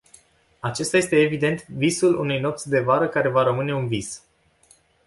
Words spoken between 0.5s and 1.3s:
Acesta este